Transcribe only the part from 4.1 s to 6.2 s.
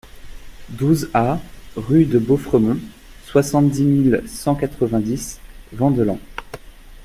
cent quatre-vingt-dix Vandelans